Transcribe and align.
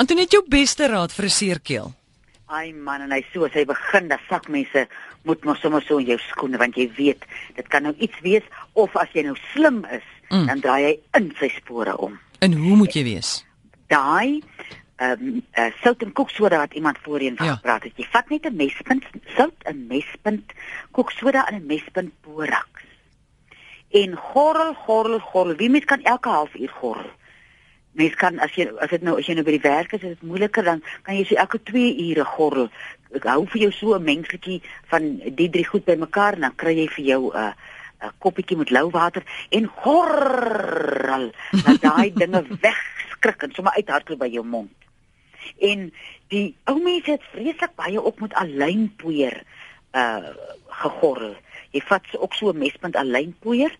Antoinette, 0.00 0.32
jou 0.32 0.44
beste 0.48 0.86
raad 0.88 1.12
vir 1.12 1.26
'n 1.26 1.28
seerkeel. 1.28 1.92
Ai 2.46 2.72
man, 2.72 3.02
en 3.02 3.12
hy 3.12 3.22
so 3.32 3.44
as 3.44 3.52
hy 3.52 3.64
begin, 3.64 4.08
dan 4.08 4.18
sak 4.28 4.48
mense 4.48 4.88
moet 5.24 5.44
mos 5.44 5.60
sommer 5.60 5.82
so 5.82 5.98
in 5.98 6.06
jou 6.06 6.18
skoene 6.18 6.56
want 6.56 6.74
jy 6.74 6.88
weet, 6.96 7.24
dit 7.54 7.68
kan 7.68 7.82
nou 7.82 7.94
iets 7.98 8.20
wees 8.20 8.42
of 8.72 8.96
as 8.96 9.12
jy 9.12 9.22
nou 9.22 9.36
slim 9.52 9.84
is, 9.92 10.06
mm. 10.30 10.46
dan 10.46 10.60
draai 10.60 10.84
hy 10.84 10.94
in 11.18 11.34
sy 11.38 11.48
spore 11.48 11.96
om. 11.96 12.18
En 12.40 12.52
hoe 12.52 12.76
moet 12.76 12.94
jy 12.94 13.04
wees? 13.04 13.44
Daai 13.88 14.40
ehm 14.96 15.20
um, 15.20 15.42
uh, 15.58 15.70
sout 15.82 16.02
en 16.02 16.12
koeksoda 16.12 16.58
wat 16.58 16.74
iemand 16.74 16.98
voorheen 17.04 17.36
van 17.36 17.46
Ja. 17.46 17.54
gepraat 17.54 17.82
het. 17.82 17.92
Jy 17.96 18.06
vat 18.10 18.28
net 18.30 18.46
'n 18.46 18.56
mespunt 18.56 19.04
sout, 19.36 19.56
'n 19.68 19.86
mespunt 19.86 20.52
koeksoda 20.90 21.46
en 21.48 21.54
'n 21.54 21.66
mespunt 21.66 22.12
boraks. 22.20 22.84
En 23.90 24.16
gorrel, 24.16 24.74
gorrel, 24.74 25.18
gorrel. 25.20 25.56
Wie 25.56 25.70
mens 25.70 25.84
kan 25.84 26.02
elke 26.02 26.28
halfuur 26.28 26.68
gorrel. 26.68 27.10
Mens 27.92 28.14
kan 28.14 28.38
as 28.38 28.54
jy 28.54 28.68
as 28.78 28.90
dit 28.90 29.02
nou 29.02 29.16
as 29.18 29.26
jy 29.26 29.34
nou 29.34 29.44
by 29.44 29.56
die 29.56 29.66
werk 29.66 29.92
is, 29.92 30.02
is 30.02 30.14
dit 30.14 30.22
moeiliker 30.22 30.64
dan 30.64 30.82
kan 31.02 31.16
jy 31.16 31.24
so 31.24 31.40
elke 31.42 31.58
2 31.72 31.96
ure 32.10 32.24
gorrel. 32.24 32.70
Ek 33.14 33.26
hou 33.26 33.46
vir 33.50 33.62
jou 33.66 33.72
so 33.72 33.94
'n 33.98 34.04
mengseltjie 34.04 34.62
van 34.92 35.18
die 35.34 35.50
drie 35.50 35.66
goed 35.66 35.84
bymekaar 35.84 36.38
en 36.38 36.46
dan 36.46 36.54
kry 36.54 36.76
jy 36.76 36.88
vir 36.88 37.04
jou 37.04 37.22
'n 37.32 37.36
uh, 37.36 37.52
'n 38.00 38.12
koppietjie 38.18 38.56
met 38.56 38.70
lou 38.70 38.90
water 38.90 39.22
en 39.50 39.66
gorrel 39.66 41.32
dat 41.64 41.80
daai 41.88 42.12
dinge 42.12 42.44
wegskrik 42.60 43.42
en 43.42 43.52
sommer 43.52 43.76
uithardloop 43.76 44.18
by 44.18 44.30
jou 44.32 44.44
mond. 44.44 44.72
En 45.58 45.90
die 46.32 46.54
ou 46.70 46.78
mense 46.80 47.10
het 47.10 47.30
vreeslik 47.32 47.74
baie 47.76 48.00
op 48.00 48.20
met 48.20 48.34
alynpoeier 48.34 49.42
uh 49.92 50.32
gegorrel. 50.80 51.34
Jy 51.74 51.80
vat 51.84 52.06
ook 52.16 52.34
so 52.34 52.52
'n 52.52 52.58
mespunt 52.58 52.96
alynpoeier 52.96 53.74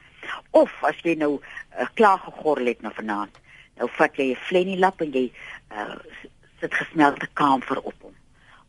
of 0.51 0.70
as 0.84 0.98
jy 1.02 1.15
nou 1.15 1.38
uh, 1.40 1.87
klaar 1.95 2.18
gegorrel 2.18 2.66
het 2.66 2.82
nou 2.82 2.92
vanaand, 2.95 3.38
nou 3.80 3.88
vat 3.96 4.16
jy 4.16 4.30
'n 4.32 4.44
flenilap 4.48 5.00
en 5.00 5.12
jy 5.12 5.26
uh 5.72 5.96
sit 6.60 6.74
gesmelte 6.76 7.26
kamfer 7.32 7.78
op 7.80 7.96
hom. 8.04 8.16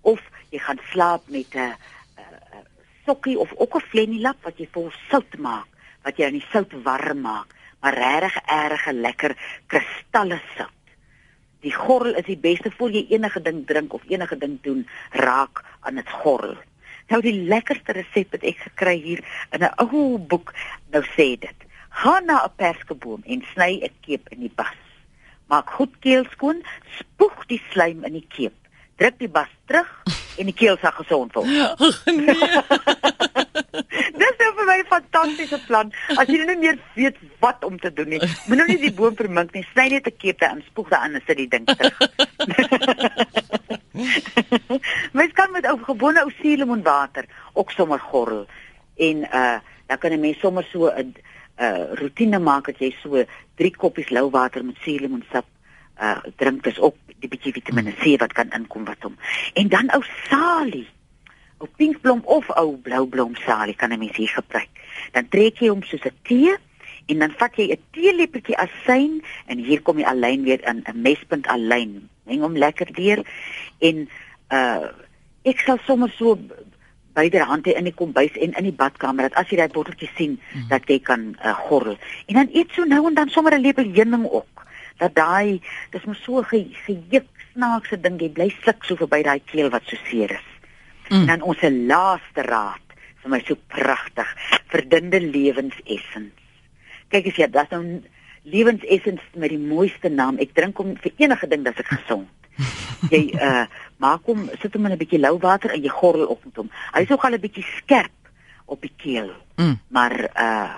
Of 0.02 0.20
jy 0.50 0.60
gaan 0.64 0.80
slaap 0.92 1.24
met 1.28 1.56
'n 1.56 1.60
uh, 1.60 1.76
uh, 2.24 2.64
sokkie 3.06 3.38
of 3.38 3.52
ook 3.56 3.76
'n 3.76 3.90
flenilap 3.92 4.40
wat 4.44 4.58
jy 4.58 4.68
vol 4.72 4.92
sout 5.10 5.38
maak, 5.38 5.68
wat 6.04 6.18
jy 6.18 6.26
aan 6.26 6.40
die 6.40 6.52
sout 6.52 6.72
warm 6.84 7.22
maak, 7.22 7.50
maar 7.82 7.94
regtig 7.94 8.38
erge 8.46 8.94
lekker 8.94 9.36
kristalle 9.68 10.40
sout. 10.56 10.80
Die 11.62 11.74
gorrel 11.74 12.16
is 12.16 12.26
die 12.26 12.38
beste 12.38 12.72
voor 12.72 12.92
jy 12.92 13.06
enige 13.10 13.42
ding 13.42 13.66
drink 13.68 13.94
of 13.94 14.02
enige 14.08 14.38
ding 14.38 14.62
doen 14.62 14.88
raak 15.12 15.64
aan 15.82 15.96
dit 15.96 16.10
gorrel. 16.10 16.58
Nou 17.08 17.22
die 17.22 17.44
lekkerste 17.44 17.92
resep 17.92 18.32
wat 18.32 18.44
ek 18.44 18.58
gekry 18.58 18.96
hier 18.96 19.22
in 19.52 19.64
'n 19.64 19.74
ou 19.78 20.18
boek 20.18 20.54
nou 20.92 21.04
sê 21.04 21.36
dit. 21.40 21.60
Gaan 21.90 22.26
na 22.26 22.46
'n 22.46 22.56
perskeboom 22.56 23.22
en 23.26 23.44
sny 23.54 23.82
'n 23.84 23.94
keep 24.02 24.30
in 24.30 24.40
die 24.40 24.56
bas. 24.56 24.91
Maak 25.52 25.70
goed 25.76 25.92
keel 26.00 26.24
skoon, 26.32 26.62
spoeg 26.96 27.44
die 27.50 27.60
slaim 27.74 28.06
in 28.08 28.16
die 28.16 28.28
keep. 28.32 28.56
Druk 29.02 29.18
die 29.20 29.28
bas 29.32 29.50
terug 29.68 29.90
en 30.40 30.48
die 30.48 30.56
keel 30.56 30.78
sal 30.80 30.94
gesond 30.96 31.34
word. 31.36 31.50
nee. 32.22 32.36
Dis 34.22 34.38
nou 34.40 34.50
vir 34.56 34.68
my 34.70 34.78
'n 34.80 34.88
fantastiese 34.88 35.60
plan. 35.66 35.92
As 36.16 36.30
jy 36.32 36.38
nou 36.40 36.48
nie 36.54 36.62
meer 36.62 36.78
weet 36.96 37.18
wat 37.44 37.66
om 37.68 37.76
te 37.80 37.92
doen 37.92 38.10
nie, 38.14 38.22
moet 38.48 38.62
nou 38.62 38.68
nie 38.70 38.80
die 38.80 38.94
boom 38.96 39.16
vermink 39.18 39.52
nie. 39.56 39.66
Sny 39.74 39.90
net 39.92 40.08
'n 40.08 40.16
kepe 40.24 40.48
en 40.48 40.64
spoeg 40.70 40.88
daarin 40.94 41.20
en 41.20 41.24
sit 41.28 41.38
die 41.38 41.50
ding 41.52 41.66
terug. 41.68 42.00
Mens 45.18 45.34
kan 45.36 45.52
met 45.52 45.68
ou 45.68 45.78
gewone 45.84 46.24
ou 46.24 46.32
suurlemoenwater 46.40 47.28
ook 47.54 47.72
sommer 47.76 48.00
gorrel. 48.00 48.48
En 48.96 49.28
uh 49.28 49.60
dan 49.88 50.00
kan 50.00 50.12
'n 50.16 50.20
mens 50.20 50.40
sommer 50.40 50.64
so 50.72 50.88
'n 50.88 51.12
uh 51.12 51.32
rotine 52.00 52.40
maak 52.40 52.66
dat 52.66 52.80
jy 52.80 52.96
so 53.02 53.24
3 53.56 53.76
koppies 53.78 54.10
lou 54.10 54.30
water 54.30 54.64
met 54.66 54.78
suurlemoensap 54.82 55.46
uh 56.02 56.18
drink. 56.36 56.64
Dis 56.64 56.80
ook 56.80 56.96
die 57.20 57.30
bietjie 57.30 57.54
Vitamiene 57.54 57.94
C 57.94 58.18
wat 58.22 58.34
kan 58.34 58.50
inkom 58.58 58.86
wat 58.86 59.04
hom. 59.06 59.18
En 59.54 59.70
dan 59.70 59.92
ou 59.94 60.02
salie 60.30 60.88
ou 61.62 61.70
pinkblom 61.78 62.24
of 62.26 62.50
ou 62.58 62.78
bloublom 62.82 63.36
salie 63.46 63.76
kan 63.76 63.94
'n 63.94 64.00
mens 64.00 64.18
hier 64.18 64.34
gebruik. 64.34 64.70
Dan 65.12 65.30
trek 65.30 65.60
jy 65.60 65.70
hom 65.70 65.84
soos 65.84 66.06
'n 66.06 66.18
tee 66.24 66.56
en 67.06 67.20
dan 67.20 67.32
vat 67.38 67.56
jy 67.56 67.72
'n 67.72 67.84
teelepeltjie 67.92 68.58
asyn 68.58 69.22
en 69.46 69.58
hier 69.58 69.82
kom 69.82 69.96
die 69.96 70.08
alyn 70.08 70.44
weer 70.44 70.68
in 70.68 70.84
'n 70.86 71.02
mespunt 71.02 71.48
alyn. 71.48 72.10
Meng 72.26 72.42
hom 72.42 72.58
lekker 72.58 72.94
deur 72.94 73.24
en 73.80 74.10
uh 74.50 74.90
ek 75.44 75.60
sal 75.60 75.78
sommer 75.86 76.10
so 76.10 76.38
byderhand 77.14 77.68
hê 77.68 77.76
in 77.80 77.90
die 77.90 77.96
kombuis 77.96 78.36
en 78.38 78.54
in 78.60 78.68
die 78.70 78.76
badkamer 78.76 79.30
dat 79.30 79.38
as 79.42 79.52
jy 79.52 79.60
daai 79.60 79.74
botteltjie 79.74 80.10
sien 80.18 80.38
mm. 80.38 80.68
dat 80.70 80.88
jy 80.90 81.00
kan 81.00 81.32
uh, 81.40 81.56
gorrel. 81.68 81.98
En 82.28 82.42
dan 82.42 82.54
eet 82.54 82.72
so 82.76 82.88
nou 82.88 83.06
en 83.08 83.18
dan 83.18 83.30
sommer 83.30 83.56
'n 83.58 83.62
lepel 83.62 83.92
heuning 83.96 84.26
ook. 84.30 84.66
Dat 84.98 85.16
daai 85.16 85.62
dis 85.92 86.06
mos 86.06 86.24
so 86.24 86.44
ge, 86.44 86.66
gejuk 86.86 87.28
snaakse 87.54 88.02
ding 88.02 88.20
jy 88.22 88.30
bly 88.30 88.50
sluk 88.62 88.84
so 88.84 88.96
verby 88.96 89.24
daai 89.24 89.42
keel 89.46 89.70
wat 89.70 89.84
so 89.86 89.98
seer 90.10 90.32
is. 90.32 90.50
Mm. 91.10 91.22
En 91.22 91.28
dan 91.28 91.42
ons 91.42 91.62
laaste 91.62 92.42
raad 92.42 92.88
vir 93.22 93.30
my 93.30 93.42
so 93.46 93.56
pragtig, 93.68 94.28
verdunde 94.72 95.20
lewensessens. 95.22 96.34
Kyk 97.12 97.28
as 97.28 97.38
jy 97.38 97.48
dat 97.52 97.74
nou 97.76 98.02
lewensessens 98.44 99.22
met 99.36 99.52
die 99.54 99.62
mooiste 99.62 100.10
naam. 100.10 100.40
Ek 100.42 100.56
drink 100.58 100.80
hom 100.82 100.96
vir 101.04 101.12
enige 101.22 101.48
ding 101.48 101.66
dat 101.68 101.80
ek 101.84 101.92
gesond. 101.92 102.30
Jy 103.10 103.34
uh 103.34 103.66
maak 103.98 104.22
hom 104.26 104.50
sit 104.62 104.74
hom 104.74 104.86
in 104.86 104.92
'n 104.92 104.98
bietjie 104.98 105.20
lou 105.20 105.38
water 105.40 105.72
en 105.72 105.82
jy 105.82 105.90
gorrel 105.90 106.26
op 106.28 106.46
met 106.46 106.56
hom. 106.56 106.70
Hy 106.94 107.06
ook 107.10 107.24
al 107.26 107.32
'n 107.34 107.40
bietjie 107.42 107.66
skerp 107.78 108.12
op 108.66 108.82
die 108.82 108.94
keel, 108.98 109.32
Mm. 109.58 109.80
maar 109.90 110.14
uh 110.38 110.74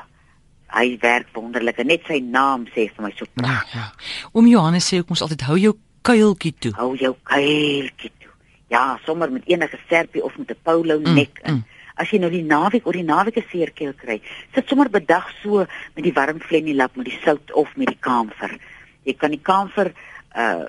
hy 0.73 0.97
werk 1.01 1.27
wonderlik. 1.33 1.77
En 1.77 1.87
Net 1.87 2.01
sy 2.07 2.19
naam 2.19 2.65
sê 2.65 2.89
vir 2.95 3.01
my 3.03 3.11
so 3.15 3.25
Ja, 3.35 3.43
pragtig. 3.43 3.73
ja. 3.73 3.91
Oom 4.33 4.47
Johannes 4.47 4.87
sê 4.93 4.97
ook 4.97 5.09
ons 5.09 5.21
altyd 5.21 5.41
hou 5.41 5.57
jou 5.57 5.73
kuiltjie 6.01 6.53
toe. 6.59 6.71
Hou 6.75 6.95
jou 6.97 7.15
kuiltjie 7.23 8.11
toe. 8.19 8.31
Ja, 8.67 8.99
sommer 9.05 9.31
met 9.31 9.43
enige 9.45 9.77
serpie 9.89 10.23
of 10.23 10.37
met 10.37 10.49
'n 10.49 10.57
polo 10.63 10.97
Mm, 10.99 11.13
nek 11.13 11.39
in. 11.43 11.53
mm. 11.53 11.63
As 11.95 12.09
jy 12.09 12.17
nou 12.19 12.31
die 12.31 12.43
naweek 12.43 12.85
oor 12.87 12.93
die 12.93 13.03
naweek 13.03 13.37
'n 13.37 13.45
seerkeel 13.51 13.93
kry, 13.93 14.21
sit 14.53 14.67
sommer 14.67 14.89
bedag 14.89 15.29
so 15.43 15.57
met 15.95 16.03
die 16.03 16.13
warm 16.13 16.39
flenilap 16.39 16.95
met 16.95 17.05
die 17.05 17.19
sout 17.23 17.51
of 17.53 17.75
met 17.75 17.87
die 17.87 17.97
kamfer. 17.99 18.57
Jy 19.03 19.13
kan 19.13 19.29
die 19.29 19.41
kamfer 19.43 19.93
uh 20.35 20.65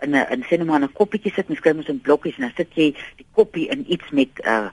in 0.00 0.14
'n 0.14 0.26
in 0.30 0.42
sê 0.42 0.58
net 0.58 0.66
maar 0.66 0.80
'n 0.80 0.92
koppietjie 0.92 1.32
sit, 1.32 1.48
mens 1.48 1.60
kry 1.60 1.72
mos 1.72 1.88
in 1.88 2.00
blokkies 2.00 2.36
en 2.36 2.42
dan 2.42 2.52
sit 2.56 2.74
jy 2.74 2.94
die 3.16 3.26
koppie 3.32 3.68
in 3.68 3.84
iets 3.92 4.10
met 4.10 4.30
uh 4.44 4.70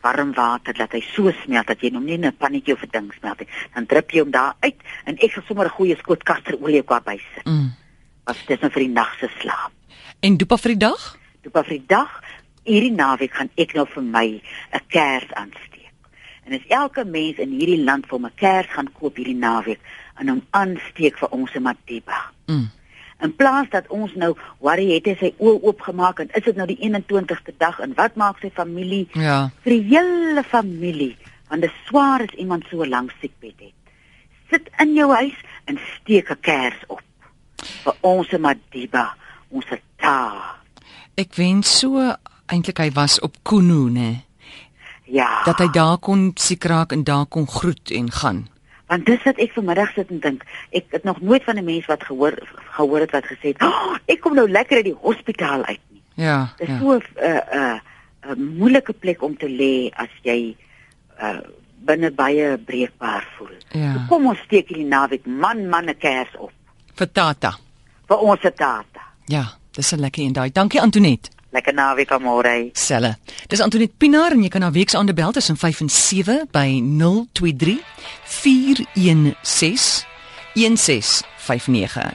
warm 0.00 0.32
water 0.32 0.74
dat 0.74 0.92
hy 0.92 1.00
so 1.00 1.32
smelt 1.44 1.66
dat 1.66 1.80
jy 1.80 1.92
hom 1.92 2.04
nie 2.04 2.14
in 2.14 2.24
'n 2.24 2.36
pannetjie 2.36 2.74
of 2.74 2.82
'n 2.82 2.90
ding 2.90 3.12
smelt 3.18 3.40
nie. 3.40 3.48
Dan 3.74 3.86
drup 3.86 4.10
jy 4.10 4.20
hom 4.20 4.30
daar 4.30 4.54
uit 4.60 4.80
en 5.04 5.16
ek 5.18 5.32
sal 5.32 5.42
sommer 5.46 5.66
'n 5.66 5.76
goeie 5.78 5.96
skoot 5.96 6.22
kasterolie 6.22 6.80
ook 6.80 6.88
daarby 6.88 7.20
sit. 7.34 7.44
Mm. 7.44 7.72
Want 8.24 8.46
dit 8.46 8.56
is 8.56 8.60
nou 8.60 8.70
vir 8.70 8.82
die 8.82 8.92
nag 8.92 9.18
se 9.18 9.28
slaap. 9.40 9.72
En 10.20 10.36
dopa 10.36 10.56
vir 10.56 10.70
die 10.70 10.78
dag? 10.78 11.18
Toe 11.42 11.50
pa 11.50 11.62
vir 11.62 11.78
die 11.78 11.86
dag 11.86 12.22
hierdie 12.64 12.92
naweek 12.92 13.32
gaan 13.34 13.50
ek 13.56 13.74
nou 13.74 13.86
vir 13.86 14.02
my 14.02 14.42
'n 14.72 14.80
kers 14.88 15.32
aansteek. 15.32 15.92
En 16.44 16.52
as 16.52 16.66
elke 16.68 17.04
mens 17.04 17.38
in 17.38 17.50
hierdie 17.50 17.84
land 17.84 18.06
vir 18.06 18.18
'n 18.18 18.32
kers 18.34 18.66
gaan 18.68 18.92
koop 18.92 19.16
hierdie 19.16 19.36
naweek 19.38 19.80
en 20.18 20.28
hom 20.28 20.42
aansteek 20.50 21.18
vir 21.18 21.28
ons 21.28 21.54
in 21.54 21.62
Madiba. 21.62 22.32
Mm. 22.46 22.70
In 23.22 23.34
plaas 23.36 23.68
dat 23.70 23.88
ons 23.88 24.14
nou 24.14 24.34
worry 24.58 24.86
het 24.94 25.06
hy 25.06 25.16
sy 25.20 25.34
oë 25.38 25.60
oopgemaak 25.62 26.20
en 26.20 26.30
is 26.34 26.44
dit 26.44 26.56
nou 26.56 26.66
die 26.66 26.78
21ste 26.80 27.52
dag 27.58 27.78
en 27.80 27.92
wat 27.98 28.16
maak 28.16 28.40
sy 28.40 28.50
familie 28.54 29.08
Ja. 29.14 29.50
vir 29.64 29.70
die 29.76 29.82
hele 29.96 30.42
familie 30.42 31.16
want 31.50 31.62
dit 31.62 31.70
is 31.70 31.86
swaar 31.88 32.22
as 32.22 32.34
iemand 32.38 32.64
so 32.70 32.86
lank 32.86 33.10
siekbed 33.20 33.58
het. 33.58 33.74
Sit 34.50 34.70
in 34.78 34.94
jou 34.94 35.10
huis 35.12 35.34
en 35.66 35.78
steek 35.96 36.30
'n 36.30 36.40
kers 36.40 36.78
op 36.88 37.02
vir 37.84 37.94
ons 38.00 38.30
Madiba, 38.38 39.14
ons 39.50 39.66
ta. 40.00 40.56
Ek 41.16 41.34
wens 41.34 41.78
so 41.80 41.98
eintlik 42.46 42.78
hy 42.78 42.90
was 42.90 43.20
op 43.20 43.36
Kuno, 43.42 43.88
nê. 43.88 44.24
Ja. 45.10 45.42
Dat 45.44 45.58
hy 45.58 45.68
daar 45.74 45.98
kon 45.98 46.30
siek 46.38 46.64
raak 46.64 46.92
en 46.92 47.04
daar 47.04 47.26
kon 47.26 47.46
groet 47.46 47.90
en 47.90 48.10
gaan. 48.10 48.48
Want 48.90 49.06
dis 49.06 49.22
wat 49.22 49.38
ek 49.38 49.52
vanmiddag 49.54 49.92
sit 49.94 50.08
en 50.10 50.18
dink. 50.20 50.42
Ek 50.74 50.84
het 50.90 51.04
nog 51.06 51.20
nooit 51.22 51.44
van 51.46 51.58
'n 51.58 51.64
mens 51.64 51.86
wat 51.86 52.02
gehoor 52.02 52.34
gehoor 52.76 53.00
het 53.00 53.10
wat 53.14 53.24
gesê 53.24 53.54
het, 53.54 53.62
oh, 53.62 53.94
"Ek 54.06 54.20
kom 54.20 54.34
nou 54.34 54.50
lekker 54.50 54.76
uit 54.76 54.84
die 54.84 54.98
hospitaal 55.02 55.64
uit 55.64 55.80
nie." 55.90 56.02
Ja. 56.14 56.52
Dis 56.58 56.68
ja. 56.68 56.78
so 56.78 56.98
'n 56.98 57.02
'n 57.22 57.80
'n 58.34 58.56
moeilike 58.58 58.92
plek 58.92 59.22
om 59.22 59.36
te 59.36 59.48
lê 59.48 59.94
as 59.94 60.10
jy 60.22 60.56
uh 61.22 61.40
binne 61.82 62.10
baie 62.10 62.58
breekbaar 62.58 63.24
voel. 63.36 63.56
Ja. 63.72 63.92
So 63.92 64.00
kom 64.08 64.26
ons 64.26 64.38
steek 64.38 64.68
hierdie 64.68 64.86
naweek 64.86 65.26
man 65.26 65.68
man 65.68 65.88
'n 65.88 65.98
kers 65.98 66.36
op 66.38 66.52
Vir 66.94 67.12
Tata. 67.12 67.56
vir 68.08 68.18
ons 68.18 68.40
tata. 68.40 69.02
Ja, 69.26 69.44
dis 69.70 69.92
'n 69.92 70.00
lekker 70.00 70.22
een 70.22 70.32
daai. 70.32 70.50
Dankie 70.52 70.80
Antoinette. 70.80 71.30
Lekker 71.50 71.74
naweek 71.74 72.12
môre. 72.22 72.70
Selle. 72.78 73.16
Dis 73.50 73.60
Antoinette 73.60 73.98
Pinaar 73.98 74.32
en 74.36 74.42
jy 74.44 74.50
kan 74.52 74.62
na 74.62 74.70
week 74.70 74.90
se 74.90 74.98
ander 74.98 75.14
bel 75.14 75.32
tussen 75.34 75.58
5 75.58 75.80
en 75.82 75.90
7 75.90 76.46
by 76.54 76.78
023 77.34 77.80
416 78.24 80.06
1659. 80.54 82.14